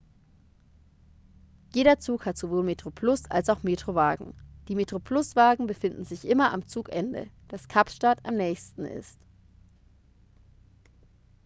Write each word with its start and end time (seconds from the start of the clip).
jeder 1.75 1.99
zug 1.99 2.25
hat 2.25 2.35
sowohl 2.35 2.63
metroplus 2.63 3.25
als 3.29 3.49
auch 3.49 3.61
metro-wagen 3.61 4.33
die 4.67 4.73
metroplus-wagen 4.73 5.67
befinden 5.67 6.05
sich 6.05 6.25
immer 6.25 6.51
an 6.51 6.61
dem 6.61 6.67
zugende 6.67 7.27
das 7.49 7.67
kapstadt 7.67 8.17
am 8.25 8.35
nächsten 8.35 8.85
ist 8.85 9.19